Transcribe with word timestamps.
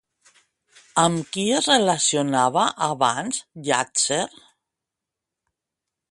Amb 1.01 1.27
qui 1.35 1.43
es 1.57 1.67
relacionava 1.71 2.63
abans 2.85 3.41
Llàtzer? 3.67 4.23